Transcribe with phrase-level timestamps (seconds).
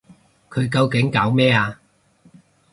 [0.49, 1.79] 佢究竟搞咩啊？